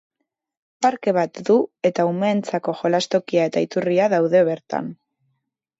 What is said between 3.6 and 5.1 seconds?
iturria daude bertan.